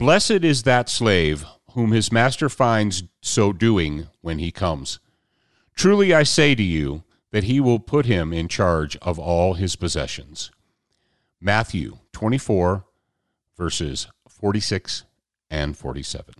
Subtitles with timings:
[0.00, 4.98] Blessed is that slave whom his master finds so doing when he comes.
[5.74, 9.76] Truly I say to you that he will put him in charge of all his
[9.76, 10.50] possessions.
[11.38, 12.86] Matthew 24,
[13.58, 15.04] verses 46
[15.50, 16.34] and 47.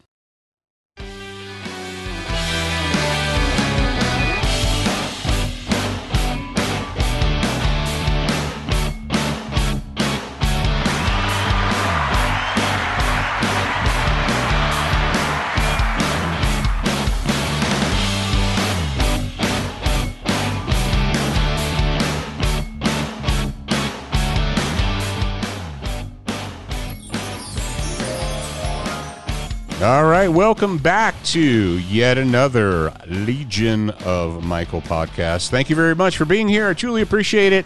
[29.82, 35.48] All right, welcome back to yet another Legion of Michael podcast.
[35.48, 36.68] Thank you very much for being here.
[36.68, 37.64] I truly appreciate it.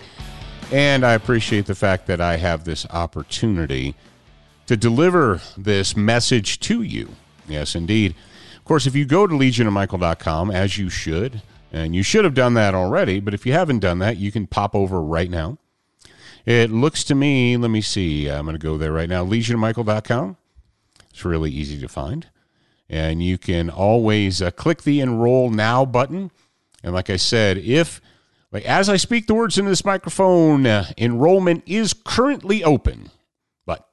[0.71, 3.97] And I appreciate the fact that I have this opportunity
[4.67, 7.17] to deliver this message to you.
[7.49, 8.15] Yes, indeed.
[8.59, 11.43] Of course, if you go to legionofmichael.com, as you should,
[11.73, 14.47] and you should have done that already, but if you haven't done that, you can
[14.47, 15.59] pop over right now.
[16.47, 20.37] It looks to me, let me see, I'm going to go there right now, legionofmichael.com
[21.15, 22.27] it's really easy to find.
[22.89, 26.33] And you can always uh, click the enroll now button.
[26.83, 28.01] And like I said, if
[28.51, 33.11] like as I speak the words into this microphone, uh, enrollment is currently open.
[33.65, 33.89] But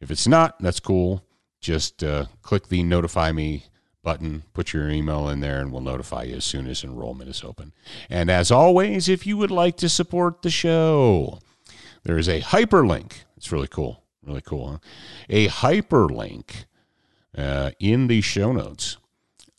[0.00, 1.22] if it's not, that's cool.
[1.60, 3.66] Just uh, click the notify me
[4.02, 7.44] button, put your email in there, and we'll notify you as soon as enrollment is
[7.44, 7.74] open.
[8.08, 11.40] And as always, if you would like to support the show,
[12.04, 13.24] there is a hyperlink.
[13.36, 14.78] It's really cool Really cool, huh?
[15.30, 16.66] A hyperlink
[17.36, 18.98] uh, in the show notes.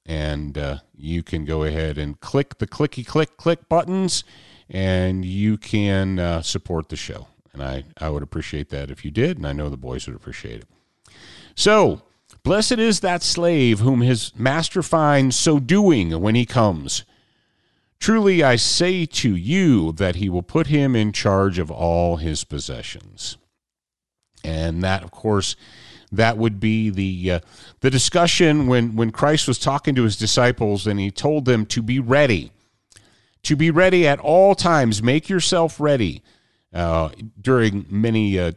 [0.05, 4.23] And uh, you can go ahead and click the clicky click click buttons
[4.69, 7.27] and you can uh, support the show.
[7.51, 9.37] And I, I would appreciate that if you did.
[9.37, 10.67] And I know the boys would appreciate it.
[11.55, 12.03] So,
[12.43, 17.05] blessed is that slave whom his master finds so doing when he comes.
[17.99, 22.43] Truly I say to you that he will put him in charge of all his
[22.43, 23.37] possessions.
[24.43, 25.55] And that, of course,
[26.11, 27.39] that would be the uh,
[27.81, 31.81] the discussion when when Christ was talking to his disciples and he told them to
[31.81, 32.51] be ready,
[33.43, 35.03] to be ready at all times.
[35.03, 36.23] Make yourself ready.
[36.71, 37.09] Uh,
[37.41, 38.51] during many, uh,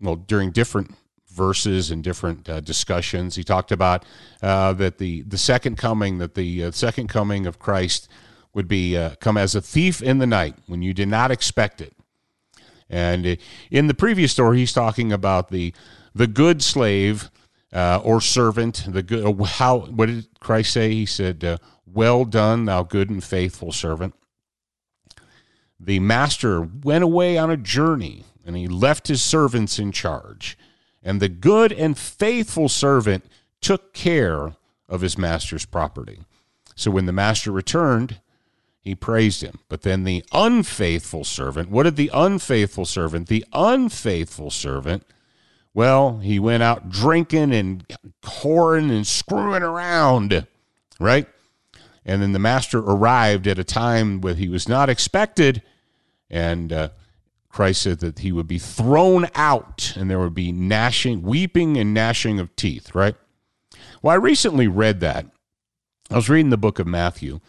[0.00, 0.94] well, during different
[1.28, 4.04] verses and different uh, discussions, he talked about
[4.42, 8.08] uh, that the the second coming, that the uh, second coming of Christ
[8.52, 11.92] would be come as a thief in the night when you did not expect it.
[12.88, 13.38] And
[13.70, 15.74] in the previous story, he's talking about the
[16.14, 17.30] the good slave
[17.72, 18.84] uh, or servant.
[18.88, 20.92] The good uh, how what did Christ say?
[20.92, 24.14] He said, uh, "Well done, thou good and faithful servant."
[25.78, 30.56] The master went away on a journey, and he left his servants in charge.
[31.02, 33.26] And the good and faithful servant
[33.60, 34.56] took care
[34.88, 36.20] of his master's property.
[36.74, 38.20] So when the master returned,
[38.86, 39.58] he praised him.
[39.68, 43.26] But then the unfaithful servant, what did the unfaithful servant?
[43.26, 45.04] The unfaithful servant,
[45.74, 47.84] well, he went out drinking and
[48.22, 50.46] whoring and screwing around,
[51.00, 51.26] right?
[52.04, 55.62] And then the master arrived at a time where he was not expected,
[56.30, 56.90] and uh,
[57.48, 61.92] Christ said that he would be thrown out and there would be gnashing, weeping and
[61.92, 63.16] gnashing of teeth, right?
[64.00, 65.26] Well, I recently read that.
[66.08, 67.40] I was reading the book of Matthew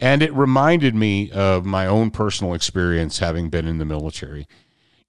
[0.00, 4.46] and it reminded me of my own personal experience having been in the military.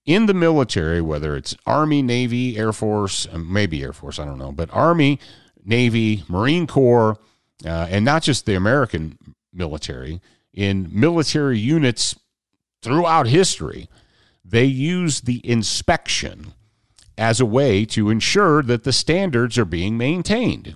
[0.06, 4.40] In the military, whether it's Army, Navy, Air Force, uh, maybe Air Force, I don't
[4.40, 5.20] know, but Army,
[5.64, 7.18] Navy, Marine Corps,
[7.66, 9.18] uh, and not just the American
[9.54, 10.22] military,
[10.54, 12.16] in military units
[12.82, 13.88] throughout history,
[14.44, 16.54] they use the inspection
[17.18, 20.76] as a way to ensure that the standards are being maintained.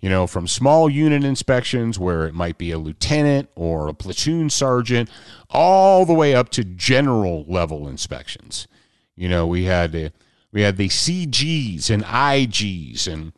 [0.00, 4.48] You know, from small unit inspections where it might be a lieutenant or a platoon
[4.48, 5.10] sergeant,
[5.50, 8.68] all the way up to general level inspections.
[9.16, 10.10] You know, we had uh,
[10.52, 13.32] we had the CGs and IGs and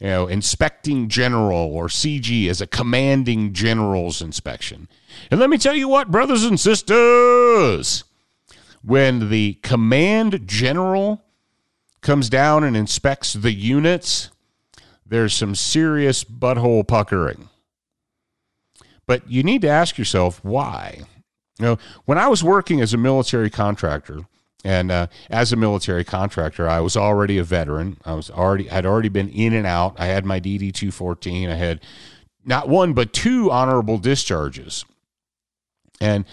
[0.00, 4.88] you know, inspecting general or CG as a commanding general's inspection.
[5.30, 8.04] And let me tell you what, brothers and sisters,
[8.82, 11.22] when the command general
[12.00, 14.29] comes down and inspects the units,
[15.10, 17.48] there's some serious butthole puckering.
[19.06, 21.02] But you need to ask yourself why.
[21.58, 24.20] You know, when I was working as a military contractor,
[24.64, 27.96] and uh, as a military contractor, I was already a veteran.
[28.04, 29.98] I was already had already been in and out.
[29.98, 31.50] I had my DD two fourteen.
[31.50, 31.80] I had
[32.44, 34.84] not one but two honorable discharges,
[36.00, 36.24] and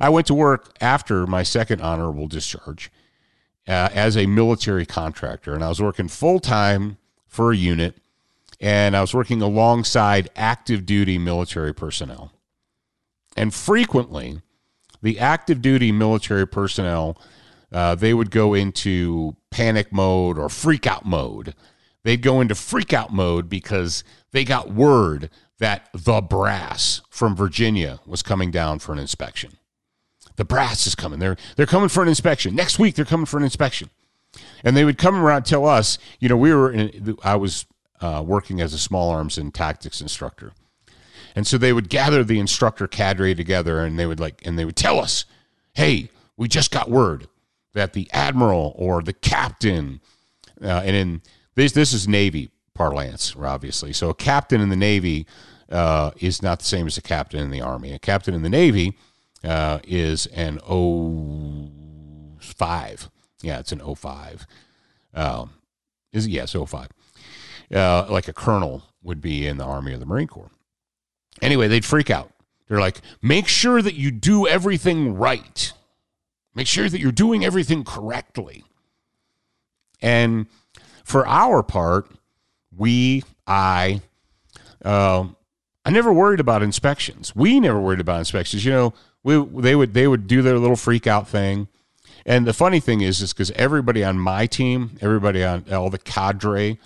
[0.00, 2.90] I went to work after my second honorable discharge
[3.68, 7.96] uh, as a military contractor, and I was working full time for a unit,
[8.62, 12.32] and I was working alongside active duty military personnel,
[13.36, 14.40] and frequently,
[15.02, 17.18] the active duty military personnel
[17.72, 21.54] uh, they would go into panic mode or freak out mode.
[22.04, 28.00] They'd go into freak out mode because they got word that the brass from Virginia
[28.06, 29.52] was coming down for an inspection.
[30.36, 31.18] The brass is coming.
[31.18, 32.54] They're they're coming for an inspection.
[32.54, 33.90] Next week they're coming for an inspection.
[34.64, 37.66] And they would come around tell us, you know, we were in, I was
[38.02, 40.52] uh, working as a small arms and tactics instructor.
[41.34, 44.66] And so they would gather the instructor cadre together and they would like and they
[44.66, 45.24] would tell us,
[45.72, 47.28] "Hey, we just got word
[47.72, 50.00] that the admiral or the captain,
[50.62, 51.22] uh, and in
[51.54, 53.92] this this is Navy parlance, obviously.
[53.92, 55.26] So a captain in the Navy
[55.70, 57.92] uh, is not the same as a captain in the Army.
[57.92, 58.96] A captain in the Navy
[59.44, 61.70] uh, is an O
[62.40, 63.08] five.
[63.42, 64.46] Yeah, it's an O five.
[65.14, 65.50] Um,
[66.12, 66.88] is yes, O five.
[67.72, 70.50] Uh, like a colonel would be in the Army or the Marine Corps.
[71.40, 72.30] Anyway, they'd freak out.
[72.68, 75.72] They're like, make sure that you do everything right.
[76.54, 78.64] Make sure that you're doing everything correctly.
[80.00, 80.46] And
[81.04, 82.10] for our part,
[82.76, 84.02] we, I,
[84.84, 85.24] uh,
[85.84, 87.34] I never worried about inspections.
[87.34, 88.64] We never worried about inspections.
[88.64, 91.68] You know, we they would they would do their little freak out thing.
[92.24, 95.98] And the funny thing is, is because everybody on my team, everybody on all the
[95.98, 96.78] cadre,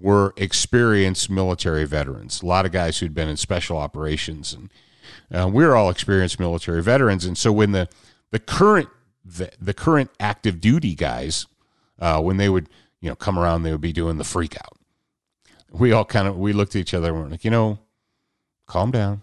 [0.00, 2.42] were experienced military veterans.
[2.42, 4.70] A lot of guys who'd been in special operations, and
[5.32, 7.24] uh, we we're all experienced military veterans.
[7.24, 7.88] And so when the
[8.30, 8.88] the current
[9.24, 11.46] the, the current active duty guys,
[11.98, 12.68] uh, when they would,
[13.00, 14.78] you know, come around, they would be doing the freak out.
[15.70, 17.78] We all kind of, we looked at each other and we're like, you know,
[18.66, 19.22] calm down.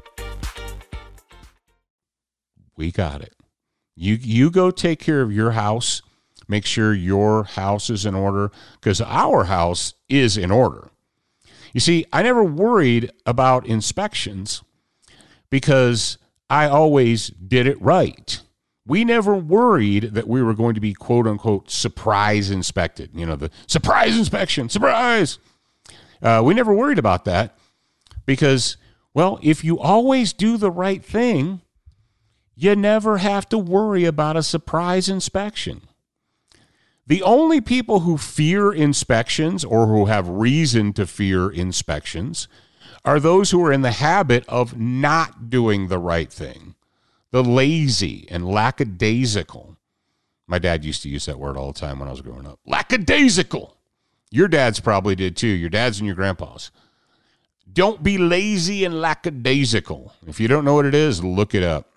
[2.75, 3.33] We got it.
[3.95, 6.01] You you go take care of your house.
[6.47, 10.89] Make sure your house is in order because our house is in order.
[11.73, 14.61] You see, I never worried about inspections
[15.49, 16.17] because
[16.49, 18.41] I always did it right.
[18.85, 23.11] We never worried that we were going to be quote unquote surprise inspected.
[23.13, 25.39] You know, the surprise inspection, surprise.
[26.21, 27.57] Uh, we never worried about that
[28.25, 28.77] because,
[29.13, 31.61] well, if you always do the right thing,
[32.55, 35.81] you never have to worry about a surprise inspection.
[37.07, 42.47] The only people who fear inspections or who have reason to fear inspections
[43.03, 46.75] are those who are in the habit of not doing the right thing,
[47.31, 49.77] the lazy and lackadaisical.
[50.47, 52.59] My dad used to use that word all the time when I was growing up.
[52.65, 53.75] Lackadaisical.
[54.29, 56.71] Your dads probably did too, your dads and your grandpas.
[57.71, 60.13] Don't be lazy and lackadaisical.
[60.27, 61.90] If you don't know what it is, look it up.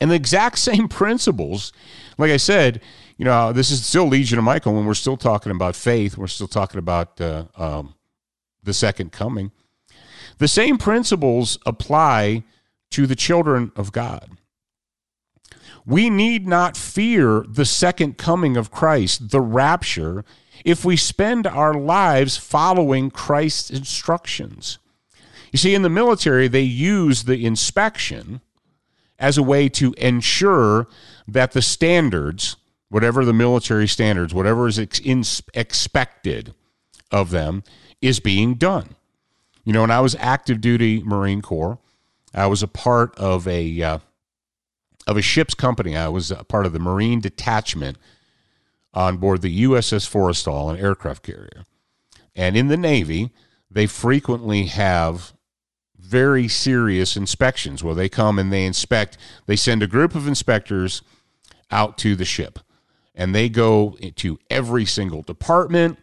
[0.00, 1.72] And the exact same principles,
[2.16, 2.80] like I said,
[3.16, 6.16] you know, this is still Legion of Michael when we're still talking about faith.
[6.16, 7.94] We're still talking about uh, um,
[8.62, 9.50] the second coming.
[10.38, 12.44] The same principles apply
[12.92, 14.30] to the children of God.
[15.84, 20.24] We need not fear the second coming of Christ, the rapture,
[20.64, 24.78] if we spend our lives following Christ's instructions.
[25.50, 28.42] You see, in the military, they use the inspection
[29.18, 30.86] as a way to ensure
[31.26, 32.56] that the standards,
[32.88, 36.54] whatever the military standards, whatever is ex- expected
[37.10, 37.64] of them,
[38.00, 38.94] is being done.
[39.64, 41.78] You know, when I was active duty Marine Corps,
[42.34, 43.98] I was a part of a uh,
[45.06, 45.96] of a ship's company.
[45.96, 47.98] I was a part of the Marine detachment
[48.94, 51.64] on board the USS Forrestal, an aircraft carrier.
[52.34, 53.30] And in the Navy,
[53.70, 55.34] they frequently have
[55.98, 59.18] very serious inspections where they come and they inspect.
[59.46, 61.02] They send a group of inspectors
[61.70, 62.58] out to the ship,
[63.14, 65.98] and they go to every single department.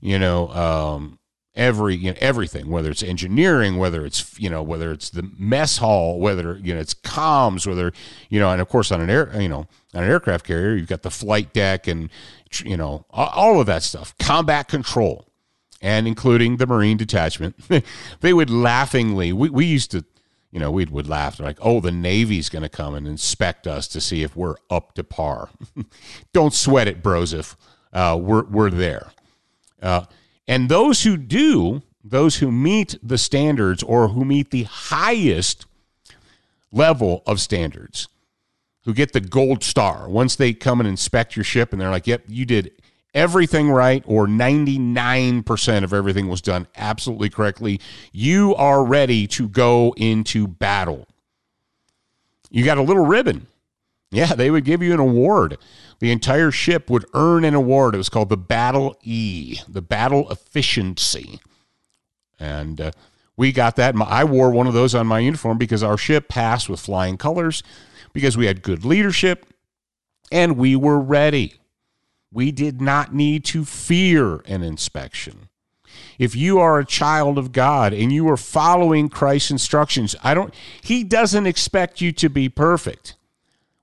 [0.00, 1.18] You know, um,
[1.54, 5.76] every you know everything whether it's engineering whether it's you know whether it's the mess
[5.78, 7.92] hall whether you know it's comms whether
[8.30, 10.88] you know and of course on an air you know on an aircraft carrier you've
[10.88, 12.08] got the flight deck and
[12.64, 15.26] you know all of that stuff combat control
[15.82, 17.54] and including the marine detachment
[18.20, 20.04] they would laughingly we, we used to
[20.50, 23.86] you know we would laugh like oh the navy's going to come and inspect us
[23.88, 25.50] to see if we're up to par.
[26.32, 27.56] Don't sweat it broseph
[27.92, 29.12] uh, we're, we're there.
[29.80, 30.04] Uh,
[30.48, 35.66] and those who do, those who meet the standards or who meet the highest
[36.72, 38.08] level of standards,
[38.84, 42.06] who get the gold star, once they come and inspect your ship and they're like,
[42.06, 42.72] yep, you did
[43.14, 47.80] everything right, or 99% of everything was done absolutely correctly,
[48.12, 51.06] you are ready to go into battle.
[52.50, 53.46] You got a little ribbon.
[54.10, 55.56] Yeah, they would give you an award
[56.02, 57.94] the entire ship would earn an award.
[57.94, 61.38] It was called the Battle E, the Battle Efficiency.
[62.40, 62.90] And uh,
[63.36, 63.94] we got that.
[63.94, 67.62] I wore one of those on my uniform because our ship passed with flying colors,
[68.12, 69.46] because we had good leadership,
[70.32, 71.54] and we were ready.
[72.32, 75.48] We did not need to fear an inspection.
[76.18, 80.54] If you are a child of God and you are following Christ's instructions, I don't
[80.82, 83.16] he doesn't expect you to be perfect.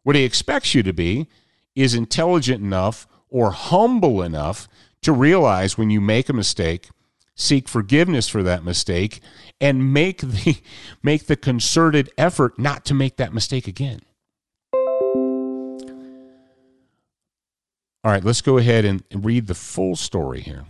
[0.03, 1.27] What he expects you to be
[1.75, 4.67] is intelligent enough or humble enough
[5.01, 6.89] to realize when you make a mistake,
[7.35, 9.21] seek forgiveness for that mistake,
[9.61, 10.57] and make the
[11.03, 14.01] make the concerted effort not to make that mistake again.
[18.03, 20.65] All right, let's go ahead and read the full story here.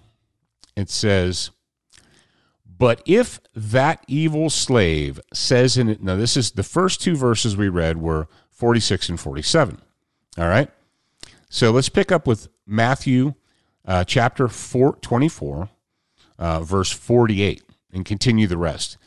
[0.75, 1.51] It says,
[2.65, 7.55] But if that evil slave says in it, now this is the first two verses
[7.55, 9.79] we read were 46 and 47.
[10.37, 10.69] All right.
[11.49, 13.33] So let's pick up with Matthew
[13.85, 15.69] uh, chapter four, 24,
[16.37, 18.97] uh, verse 48, and continue the rest.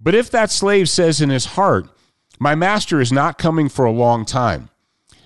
[0.00, 1.88] But if that slave says in his heart,
[2.38, 4.68] My master is not coming for a long time,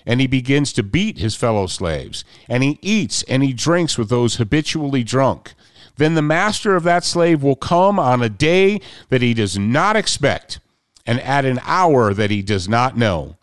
[0.05, 4.09] and he begins to beat his fellow slaves, and he eats and he drinks with
[4.09, 5.53] those habitually drunk,
[5.97, 8.79] then the master of that slave will come on a day
[9.09, 10.59] that he does not expect,
[11.05, 13.35] and at an hour that he does not know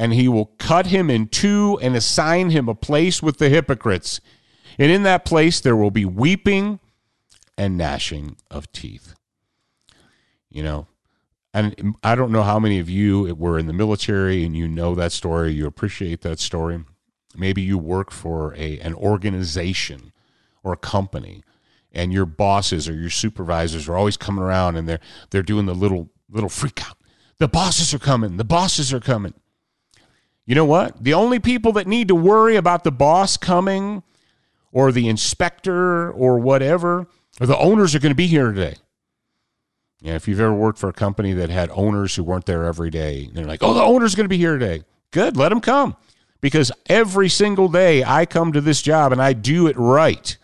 [0.00, 4.18] and he will cut him in two and assign him a place with the hypocrites.
[4.78, 6.80] And in that place there will be weeping
[7.58, 9.14] and gnashing of teeth.
[10.48, 10.86] You know,
[11.52, 14.94] and I don't know how many of you were in the military and you know
[14.94, 16.84] that story, you appreciate that story.
[17.36, 20.12] Maybe you work for a an organization
[20.62, 21.42] or a company
[21.92, 25.74] and your bosses or your supervisors are always coming around and they're they're doing the
[25.74, 26.96] little little freak out.
[27.38, 28.36] The bosses are coming.
[28.36, 29.34] The bosses are coming.
[30.46, 31.02] You know what?
[31.02, 34.02] The only people that need to worry about the boss coming
[34.72, 37.06] or the inspector or whatever,
[37.40, 38.76] or the owners are going to be here today.
[40.00, 42.90] Yeah, if you've ever worked for a company that had owners who weren't there every
[42.90, 44.84] day, they're like, oh, the owner's going to be here today.
[45.10, 45.96] Good, let them come.
[46.40, 50.36] Because every single day I come to this job and I do it right.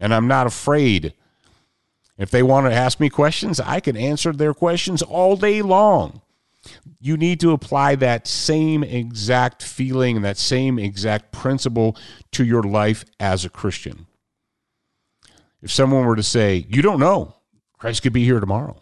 [0.00, 1.12] And I'm not afraid.
[2.16, 6.22] If they want to ask me questions, I can answer their questions all day long
[7.00, 11.96] you need to apply that same exact feeling and that same exact principle
[12.30, 14.06] to your life as a Christian.
[15.60, 17.34] If someone were to say, You don't know,
[17.78, 18.76] Christ could be here tomorrow.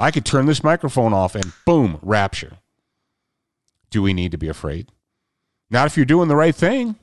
[0.00, 2.56] I could turn this microphone off and boom, rapture.
[3.90, 4.88] Do we need to be afraid?
[5.68, 6.96] Not if you're doing the right thing.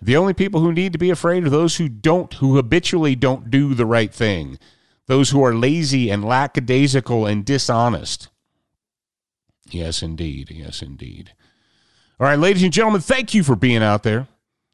[0.00, 3.50] The only people who need to be afraid are those who don't, who habitually don't
[3.50, 4.58] do the right thing,
[5.06, 8.28] those who are lazy and lackadaisical and dishonest.
[9.68, 10.50] Yes, indeed.
[10.50, 11.32] Yes, indeed.
[12.18, 14.26] All right, ladies and gentlemen, thank you for being out there.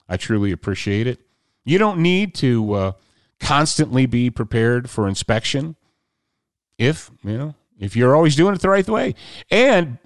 [0.08, 1.20] I truly appreciate it.
[1.64, 2.92] You don't need to uh,
[3.40, 5.74] constantly be prepared for inspection
[6.78, 9.14] if, you know, if you're always doing it the right way.
[9.50, 9.98] And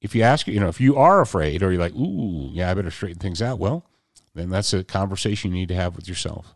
[0.00, 2.74] if you ask, you know, if you are afraid or you're like, ooh, yeah, I
[2.74, 3.84] better straighten things out, well,
[4.34, 6.54] then that's a conversation you need to have with yourself.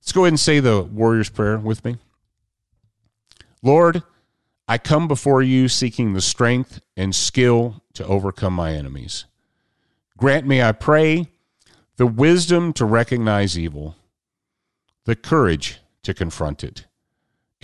[0.00, 1.96] Let's go ahead and say the Warrior's Prayer with me.
[3.62, 4.02] Lord,
[4.68, 9.24] I come before you seeking the strength and skill to overcome my enemies.
[10.16, 11.28] Grant me, I pray,
[11.96, 13.96] the wisdom to recognize evil,
[15.04, 16.86] the courage to confront it,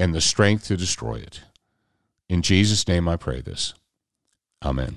[0.00, 1.42] and the strength to destroy it.
[2.28, 3.74] In Jesus' name I pray this.
[4.64, 4.96] Amen.